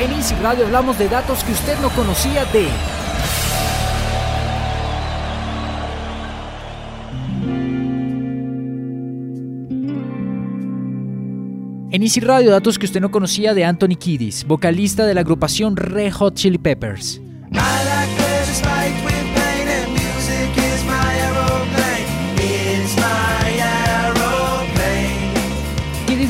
En 0.00 0.12
Easy 0.12 0.34
Radio 0.36 0.66
hablamos 0.66 0.98
de 0.98 1.08
datos 1.08 1.44
que 1.44 1.52
usted 1.52 1.78
no 1.80 1.90
conocía 1.90 2.44
de 2.46 2.68
En 11.92 12.02
Easy 12.02 12.20
Radio, 12.20 12.50
datos 12.50 12.78
que 12.78 12.86
usted 12.86 13.02
no 13.02 13.10
conocía 13.10 13.52
de 13.52 13.66
Anthony 13.66 13.96
Kiddis, 13.98 14.46
vocalista 14.46 15.04
de 15.04 15.12
la 15.12 15.20
agrupación 15.20 15.76
Red 15.76 16.12
Hot 16.14 16.34
Chili 16.34 16.56
Peppers. 16.56 17.20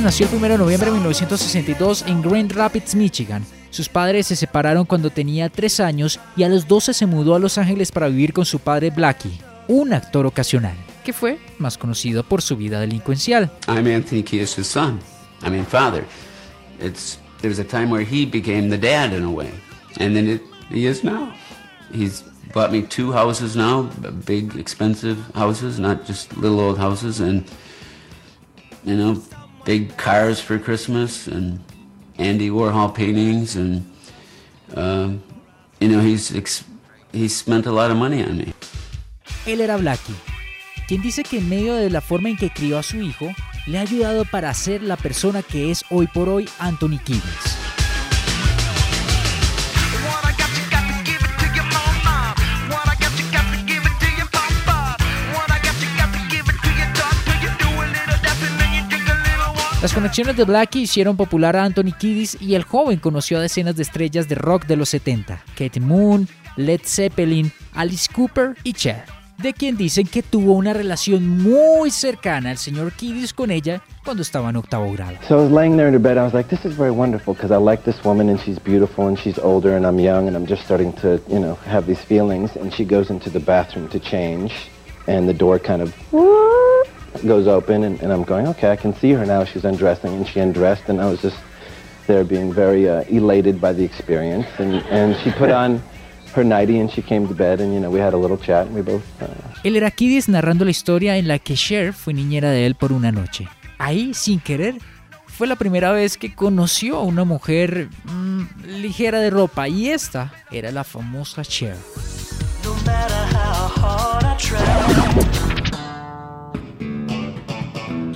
Nació 0.03 0.27
el 0.29 0.35
1 0.35 0.49
de 0.49 0.59
noviembre 0.59 0.91
de 0.91 0.95
1962 0.95 2.05
en 2.09 2.23
Grand 2.23 2.51
Rapids, 2.51 2.97
Michigan. 2.97 3.47
Sus 3.71 3.89
padres 3.89 4.27
se 4.27 4.35
separaron 4.35 4.85
cuando 4.85 5.11
tenía 5.11 5.49
3 5.49 5.79
años 5.79 6.19
y 6.37 6.43
a 6.43 6.49
los 6.49 6.67
12 6.67 6.93
se 6.93 7.07
mudó 7.07 7.37
a 7.37 7.39
Los 7.39 7.57
Ángeles 7.57 7.93
para 7.93 8.09
vivir 8.09 8.33
con 8.33 8.45
su 8.45 8.59
padre 8.59 8.91
Blackie, 8.91 9.41
un 9.69 9.93
actor 9.93 10.27
ocasional, 10.27 10.75
que 11.05 11.13
fue 11.13 11.39
más 11.59 11.79
conocido 11.79 12.25
por 12.25 12.43
su 12.43 12.57
vida 12.57 12.81
delincuencial. 12.81 13.49
I'm 13.69 13.87
Anthony 13.87 14.25
Kiedis' 14.25 14.65
son. 14.65 14.99
I 15.47 15.51
mean, 15.51 15.65
father. 15.65 16.05
It's 16.81 17.19
there 17.41 17.49
was 17.49 17.61
a 17.61 17.65
time 17.65 17.89
where 17.89 18.05
he 18.05 18.27
became 18.27 18.69
the 18.71 18.79
dad 18.79 19.13
in 19.13 19.23
a 19.23 19.31
way, 19.31 19.51
and 20.01 20.17
then 20.17 20.29
it, 20.29 20.43
he 20.69 20.89
is 20.89 21.05
now. 21.05 21.33
He's 21.93 22.25
bought 22.53 22.73
me 22.73 22.83
two 22.83 23.13
houses 23.13 23.55
now, 23.55 23.89
big, 24.27 24.57
expensive 24.57 25.17
houses, 25.35 25.79
not 25.79 26.05
just 26.07 26.37
little 26.37 26.59
old 26.59 26.79
houses, 26.79 27.21
and 27.21 27.45
you 28.85 28.97
know, 28.97 29.23
big 29.65 29.97
cars 29.97 30.41
for 30.41 30.59
Christmas, 30.59 31.27
and 31.27 31.61
Andy 32.19 32.51
Warhol 32.51 32.95
paintings, 32.95 33.57
and 33.57 33.85
um, 34.75 35.23
you 35.81 35.89
know, 35.89 36.01
he's 36.01 36.29
he's 37.13 37.37
spent 37.37 37.67
a 37.67 37.73
lot 37.73 37.91
of 37.91 37.97
money 37.97 38.23
on 38.23 38.39
me. 38.39 38.53
Él 39.47 39.61
era 39.61 39.77
Blackie, 39.77 40.15
quien 40.87 41.03
dice 41.03 41.23
que 41.23 41.39
en 41.39 41.49
medio 41.49 41.75
de 41.75 41.91
la 41.91 42.01
forma 42.01 42.29
en 42.29 42.37
que 42.37 42.51
crió 42.51 42.79
a 42.79 42.83
su 42.83 43.01
hijo, 43.01 43.33
le 43.67 43.79
ha 43.79 43.83
ayudado 43.83 44.25
para 44.25 44.53
ser 44.55 44.83
la 44.83 44.97
persona 44.97 45.43
que 45.43 45.71
es 45.71 45.85
hoy 45.91 46.07
por 46.07 46.29
hoy 46.29 46.49
Anthony 46.59 46.99
Kiddis. 47.05 47.62
Las 59.83 59.93
conexiones 59.93 60.37
de 60.37 60.45
Blackie 60.45 60.83
hicieron 60.83 61.17
popular 61.17 61.57
a 61.57 61.65
Anthony 61.65 61.91
Kiddis 61.99 62.41
y 62.41 62.55
el 62.55 62.63
joven 62.63 63.01
conoció 63.01 63.39
a 63.39 63.41
decenas 63.41 63.75
de 63.75 63.83
estrellas 63.83 64.29
de 64.29 64.37
rock 64.37 64.67
de 64.67 64.77
los 64.77 64.91
70, 64.91 65.43
Kate 65.59 65.81
Moon, 65.81 66.29
Led 66.57 66.83
Zeppelin, 66.85 67.51
Alice 67.75 68.09
Cooper 68.15 68.55
y 68.63 68.75
Cher. 68.75 69.03
de 69.39 69.53
quien 69.53 69.77
dicen 69.77 70.07
que 70.07 70.23
tuvo 70.23 70.53
una 70.53 70.73
relación 70.73 71.43
muy 71.43 71.91
cercana 71.91 72.53
el 72.53 72.59
señor 72.59 72.93
Kiddis 72.93 73.33
con 73.33 73.51
ella 73.51 73.83
cuando 74.05 74.23
estaba 74.23 74.51
en 74.51 74.57
octavo 74.57 74.93
grado. 74.93 75.17
So 75.27 75.41
I 75.41 75.43
was 75.43 75.51
laying 75.51 75.77
there 75.77 75.89
in 75.89 76.01
bed. 76.01 76.17
I 76.17 76.23
was 76.23 76.33
like, 76.33 76.49
this 76.49 76.65
is 76.65 76.79
very 76.79 76.93
wonderful 76.93 77.35
because 77.35 77.51
I 77.51 77.59
like 77.59 77.83
this 77.83 78.05
woman 78.05 78.29
and 78.29 78.39
she's 78.39 78.61
beautiful 78.61 79.09
and 79.09 79.19
she's 79.19 79.41
older 79.41 79.75
and 79.75 79.85
I'm 79.85 79.99
young 79.99 80.29
and 80.29 80.37
I'm 80.37 80.47
just 80.47 80.63
starting 80.63 80.93
to, 81.01 81.21
you 81.29 81.41
know, 81.41 81.57
have 81.67 81.89
these 81.89 82.01
feelings. 82.01 82.55
And 82.55 82.73
she 82.73 82.85
goes 82.85 83.11
into 83.11 83.31
the 83.31 83.41
bathroom 83.41 83.89
to 83.89 83.99
change 83.99 84.53
and 85.09 85.29
the 85.29 85.35
door 85.35 85.59
kind 85.59 85.83
of 85.83 85.93
goes 87.27 87.47
open 87.47 87.85
and, 87.85 88.01
and 88.03 88.13
I'm 88.13 88.25
going, 88.25 88.47
okay, 88.49 88.71
I 88.71 88.77
can 88.77 88.95
see 88.95 89.13
her 89.13 89.25
now. 89.27 89.45
She's 89.45 89.65
undressing 89.65 90.15
and 90.15 90.27
she 90.27 90.41
undressed 90.41 90.89
and 90.89 91.01
I 91.01 91.07
was 91.07 91.21
just 91.21 91.37
there 92.07 92.25
being 92.25 92.53
very 92.53 92.89
uh, 92.89 93.05
elated 93.09 93.61
by 93.61 93.73
the 93.73 93.85
experience. 93.85 94.47
And, 94.59 94.75
and 94.91 95.17
she 95.23 95.31
put 95.31 95.51
on 95.63 95.83
her 96.35 96.45
nightie 96.45 96.81
and 96.81 96.91
she 96.91 97.03
came 97.03 97.29
to 97.29 97.35
bed 97.35 97.61
and, 97.61 97.75
you 97.75 97.81
know, 97.81 97.91
we 97.91 98.01
had 98.01 98.15
a 98.15 98.17
little 98.17 98.39
chat 98.39 98.67
and 98.67 98.75
we 98.75 98.83
both... 98.83 99.03
Uh, 99.21 99.27
Él 99.63 99.77
era 99.77 99.93
narrando 100.29 100.65
la 100.65 100.71
historia 100.71 101.17
en 101.17 101.29
la 101.29 101.39
que 101.39 101.55
Cher 101.55 101.93
fue 101.93 102.15
niñera 102.15 102.51
de 102.51 102.67
él 102.67 102.75
por 102.75 102.93
una 102.93 103.13
noche. 103.13 103.49
Ahí, 103.79 104.15
sin 104.15 104.41
querer, 104.41 104.79
fue 105.27 105.47
la 105.47 105.57
primera 105.57 105.93
vez 105.93 106.17
que 106.17 106.35
conoció 106.35 106.97
a 106.97 107.03
una 107.03 107.25
mujer 107.25 107.89
mm, 108.05 108.43
ligera 108.81 109.21
de 109.21 109.31
ropa 109.31 109.69
y 109.69 109.89
esta 109.89 110.33
era 110.51 110.71
la 110.73 110.85
famosa 110.85 111.43
Cher. 111.43 111.77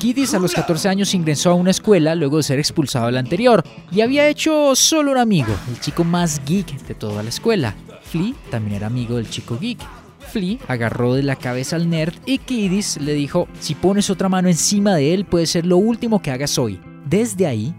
Kiddis 0.07 0.35
a 0.35 0.39
los 0.39 0.55
14 0.55 0.89
años 0.89 1.15
ingresó 1.15 1.51
a 1.51 1.55
una 1.55 1.73
escuela 1.73 2.15
luego 2.15 2.37
de 2.37 2.45
ser 2.45 2.61
expulsado 2.61 3.07
de 3.07 3.13
la 3.13 3.19
anterior 3.19 3.65
y 3.91 4.03
había 4.03 4.29
hecho 4.29 4.77
solo 4.77 5.11
un 5.11 5.19
amigo, 5.19 5.53
el 5.69 5.81
chico 5.81 6.05
más 6.05 6.41
geek 6.47 6.81
de 6.87 6.95
toda 6.95 7.25
la 7.25 7.29
escuela. 7.29 7.75
Flea 8.03 8.33
también 8.49 8.77
era 8.77 8.87
amigo 8.87 9.17
del 9.17 9.29
chico 9.29 9.59
geek. 9.59 9.81
Flea 10.21 10.59
agarró 10.69 11.15
de 11.15 11.25
la 11.25 11.35
cabeza 11.35 11.75
al 11.75 11.91
nerd 11.91 12.15
y 12.25 12.39
Kiddis 12.39 13.01
le 13.01 13.15
dijo, 13.15 13.49
si 13.59 13.75
pones 13.75 14.09
otra 14.09 14.29
mano 14.29 14.47
encima 14.47 14.95
de 14.95 15.13
él 15.13 15.25
puede 15.25 15.47
ser 15.47 15.67
lo 15.67 15.77
último 15.77 16.23
que 16.23 16.31
hagas 16.31 16.57
hoy. 16.57 16.81
Desde 17.05 17.49
ahí 17.49 17.75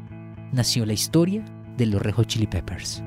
nació 0.52 0.86
la 0.86 0.92
historia 0.92 1.46
de 1.78 1.86
los 1.86 2.02
Red 2.02 2.16
Hot 2.16 2.28
Chili 2.28 2.48
Peppers. 2.48 3.02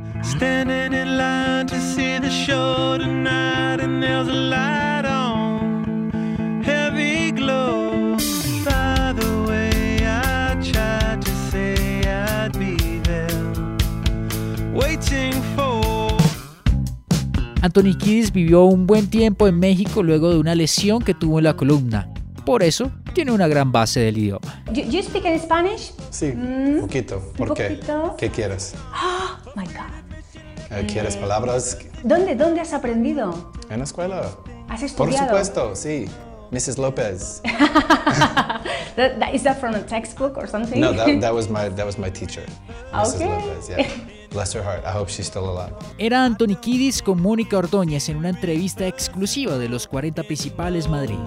Anthony 17.80 17.96
Kiddis 17.96 18.30
vivió 18.30 18.64
un 18.64 18.86
buen 18.86 19.08
tiempo 19.08 19.48
en 19.48 19.58
México 19.58 20.02
luego 20.02 20.28
de 20.30 20.38
una 20.38 20.54
lesión 20.54 21.00
que 21.02 21.14
tuvo 21.14 21.38
en 21.38 21.44
la 21.44 21.56
columna. 21.56 22.12
Por 22.44 22.62
eso 22.62 22.90
tiene 23.14 23.32
una 23.32 23.48
gran 23.48 23.72
base 23.72 24.00
del 24.00 24.18
idioma. 24.18 24.62
You, 24.70 24.82
you 24.82 25.02
speak 25.02 25.24
in 25.24 25.40
Spanish? 25.40 25.92
Sí, 26.10 26.26
un 26.26 26.78
poquito. 26.82 27.20
¿Por 27.38 27.54
qué? 27.54 27.70
poquito? 27.70 28.16
¿Qué 28.18 28.28
quieres? 28.28 28.74
Oh 28.92 29.38
my 29.56 29.64
God. 29.64 30.76
Eh, 30.78 30.86
¿Quieres 30.92 31.16
palabras 31.16 31.78
¿Dónde, 32.04 32.34
dónde 32.34 32.60
has 32.60 32.74
aprendido? 32.74 33.50
en 33.70 33.78
la 33.78 33.84
escuela? 33.84 34.30
¿Has 34.68 34.80
Por 34.92 35.08
estudiado? 35.08 35.28
supuesto, 35.28 35.74
sí. 35.74 36.04
Mrs. 36.50 36.76
Lopez. 36.76 37.40
That- 38.96 39.18
that- 39.20 39.34
is 39.34 39.42
that 39.44 39.58
from 39.58 39.74
a 39.74 39.80
textbook 39.86 40.36
or 40.36 40.46
something? 40.46 40.78
No, 40.80 40.92
that, 40.92 41.18
that 41.22 41.32
was 41.34 41.48
my 41.48 41.70
that 41.70 41.86
was 41.86 41.96
my 41.98 42.10
teacher. 42.10 42.44
Mrs. 42.92 43.14
Okay. 43.14 43.26
Lopez, 43.26 43.68
yeah. 43.70 43.86
Bless 44.32 44.54
her 44.54 44.62
heart. 44.62 44.84
I 44.84 44.92
hope 44.96 45.10
she's 45.10 45.26
still 45.26 45.48
alive. 45.48 45.74
Era 45.98 46.24
Anthony 46.24 46.56
Kiddis 46.60 47.02
con 47.02 47.20
Mónica 47.20 47.58
Ordóñez 47.58 48.08
en 48.08 48.16
una 48.16 48.28
entrevista 48.28 48.86
exclusiva 48.86 49.58
de 49.58 49.68
los 49.68 49.88
40 49.88 50.22
principales 50.22 50.88
Madrid. 50.88 51.18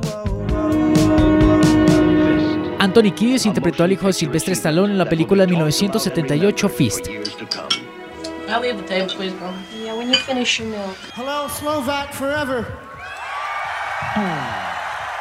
Anthony 2.80 3.12
Kiddis 3.14 3.46
interpretó 3.46 3.84
al 3.84 3.92
hijo 3.92 4.08
de 4.08 4.14
Silvestre 4.14 4.54
Stallone 4.54 4.94
en 4.94 4.98
la 4.98 5.06
película 5.08 5.44
de 5.44 5.48
1978 5.48 6.70
Fist. 6.70 7.08
I'll 8.48 8.62
leave 8.62 8.78
the 8.78 8.88
table, 8.88 9.08
please, 9.16 9.34
Mom. 9.40 9.56
Yeah, 9.84 9.96
when 9.96 10.10
you 10.10 10.16
finish 10.16 10.60
your 10.60 10.70
milk. 10.70 10.96
Hello, 11.16 11.48
Slovak 11.50 12.14
forever. 12.14 12.66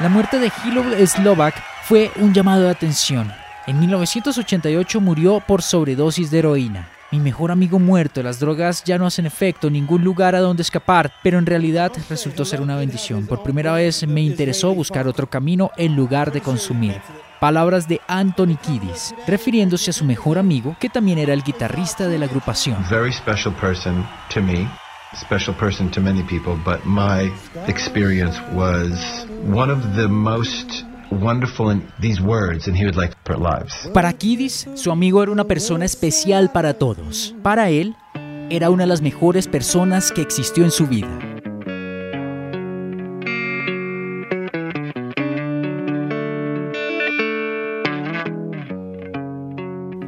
La 0.00 0.08
muerte 0.08 0.38
de 0.38 0.50
Hilo 0.64 0.82
Slovak 1.06 1.54
fue 1.84 2.10
un 2.16 2.34
llamado 2.34 2.62
de 2.64 2.70
atención. 2.70 3.32
En 3.66 3.78
1988 3.78 5.00
murió 5.00 5.40
por 5.40 5.62
sobredosis 5.62 6.30
de 6.30 6.40
heroína. 6.40 6.88
Mi 7.12 7.20
mejor 7.20 7.50
amigo 7.50 7.78
muerto, 7.78 8.22
las 8.22 8.40
drogas 8.40 8.84
ya 8.84 8.96
no 8.96 9.06
hacen 9.06 9.26
efecto, 9.26 9.68
ningún 9.68 10.02
lugar 10.02 10.34
a 10.34 10.40
donde 10.40 10.62
escapar, 10.62 11.12
pero 11.22 11.38
en 11.38 11.44
realidad 11.44 11.92
resultó 12.08 12.46
ser 12.46 12.62
una 12.62 12.74
bendición. 12.76 13.26
Por 13.26 13.42
primera 13.42 13.74
vez 13.74 14.06
me 14.08 14.22
interesó 14.22 14.74
buscar 14.74 15.06
otro 15.06 15.28
camino 15.28 15.70
en 15.76 15.94
lugar 15.94 16.32
de 16.32 16.40
consumir. 16.40 17.02
Palabras 17.38 17.86
de 17.86 18.00
Anthony 18.08 18.56
Kiddis, 18.56 19.14
refiriéndose 19.26 19.90
a 19.90 19.92
su 19.92 20.06
mejor 20.06 20.38
amigo, 20.38 20.74
que 20.80 20.88
también 20.88 21.18
era 21.18 21.34
el 21.34 21.42
guitarrista 21.42 22.08
de 22.08 22.18
la 22.18 22.24
agrupación. 22.24 22.82
very 22.88 23.12
special 23.12 23.52
person 23.60 24.06
to 24.32 24.40
me, 24.40 24.66
special 25.14 25.54
person 25.54 25.90
to 25.90 26.00
many 26.00 26.22
people, 26.22 26.56
but 26.64 26.82
my 26.86 27.30
experience 27.66 28.40
was 28.54 29.26
one 29.44 29.70
of 29.70 29.96
the 29.96 30.08
most 30.08 30.86
wonderful 31.12 31.70
in 31.70 31.82
these 32.00 32.20
words, 32.20 32.66
and 32.68 32.76
he 32.76 32.84
would 32.84 32.96
like 32.96 33.14
our 33.28 33.38
lives. 33.38 33.72
Para 33.92 34.12
Kiddis, 34.12 34.68
su 34.74 34.90
amigo 34.90 35.22
era 35.22 35.32
una 35.32 35.44
persona 35.44 35.84
especial 35.84 36.50
para 36.50 36.74
todos. 36.74 37.34
Para 37.42 37.70
él, 37.70 37.94
era 38.50 38.70
una 38.70 38.84
de 38.84 38.88
las 38.88 39.02
mejores 39.02 39.48
personas 39.48 40.12
que 40.12 40.22
existió 40.22 40.64
en 40.64 40.70
su 40.70 40.86
vida. 40.86 41.08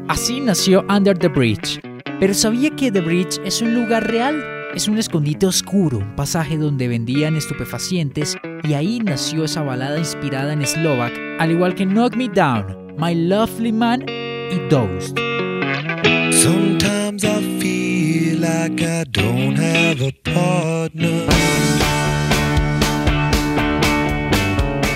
Así 0.09 0.41
nació 0.41 0.85
Under 0.89 1.19
the 1.19 1.29
Bridge. 1.29 1.81
Pero 2.21 2.33
sabía 2.33 2.71
que 2.71 2.93
The 2.93 3.01
Bridge 3.01 3.41
es 3.45 3.61
un 3.61 3.75
lugar 3.75 4.07
real, 4.07 4.43
es 4.75 4.89
un 4.89 4.97
escondite 4.99 5.47
oscuro, 5.47 5.99
un 5.99 6.15
pasaje 6.15 6.57
donde 6.57 6.87
vendían 6.89 7.37
estupefacientes 7.37 8.37
y 8.65 8.73
ahí 8.73 8.99
nació 9.01 9.45
esa 9.45 9.63
balada 9.63 9.99
inspirada 9.99 10.53
en 10.53 10.67
Slovak, 10.67 11.13
al 11.39 11.51
igual 11.51 11.75
que 11.75 11.85
Knock 11.85 12.17
Me 12.17 12.29
Down, 12.29 12.95
My 12.99 13.15
Lovely 13.15 13.73
Man 13.73 14.05
y 14.09 14.59
Dosed. 14.71 15.17
Sometimes 16.33 17.25
I 17.25 17.59
feel 17.61 18.41
like 18.41 18.83
I 18.83 19.05
don't 19.11 19.59
have 19.59 20.03
a 20.03 20.13
partner. 20.23 21.25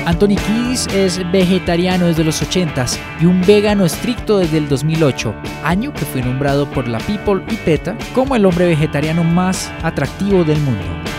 Anthony 0.07 0.37
Kiddis 0.37 0.87
es 0.95 1.21
vegetariano 1.31 2.07
desde 2.07 2.25
los 2.25 2.43
80s 2.43 2.99
y 3.21 3.27
un 3.27 3.43
vegano 3.43 3.85
estricto 3.85 4.39
desde 4.39 4.57
el 4.57 4.67
2008, 4.67 5.35
año 5.63 5.93
que 5.93 6.07
fue 6.07 6.23
nombrado 6.23 6.67
por 6.71 6.89
la 6.89 6.99
People 7.01 7.43
y 7.51 7.57
PETA 7.57 7.95
como 8.15 8.35
el 8.35 8.47
hombre 8.47 8.67
vegetariano 8.67 9.23
más 9.23 9.71
atractivo 9.83 10.45
del 10.45 10.59
mundo. 10.61 11.18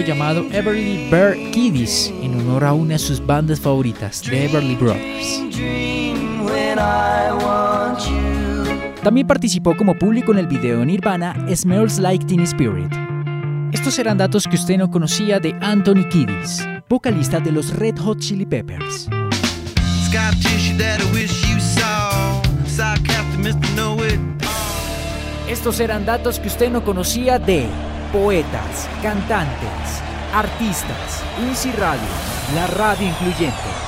Llamado 0.00 0.46
Everly 0.52 1.08
Bear 1.10 1.34
Kiddis 1.50 2.12
en 2.22 2.34
honor 2.40 2.64
a 2.64 2.72
una 2.72 2.94
de 2.94 2.98
sus 2.98 3.24
bandas 3.24 3.60
favoritas, 3.60 4.22
The 4.22 4.44
Everly 4.44 4.76
Brothers. 4.76 5.42
También 9.02 9.26
participó 9.26 9.76
como 9.76 9.98
público 9.98 10.32
en 10.32 10.38
el 10.38 10.46
video 10.46 10.84
Nirvana 10.84 11.34
Smells 11.54 11.98
Like 11.98 12.26
Teen 12.26 12.40
Spirit. 12.40 12.92
Estos 13.72 13.98
eran 13.98 14.18
datos 14.18 14.46
que 14.46 14.56
usted 14.56 14.76
no 14.78 14.90
conocía 14.90 15.40
de 15.40 15.54
Anthony 15.60 16.08
Kiddis, 16.08 16.66
vocalista 16.88 17.40
de 17.40 17.52
los 17.52 17.74
Red 17.74 17.98
Hot 17.98 18.18
Chili 18.18 18.46
Peppers. 18.46 19.08
Estos 25.48 25.80
eran 25.80 26.04
datos 26.04 26.38
que 26.38 26.48
usted 26.48 26.70
no 26.70 26.84
conocía 26.84 27.38
de 27.38 27.66
poetas, 28.12 28.88
cantantes, 29.02 30.02
artistas, 30.34 31.22
Easy 31.48 31.70
Radio, 31.72 32.08
la 32.54 32.66
radio 32.66 33.06
incluyente. 33.06 33.87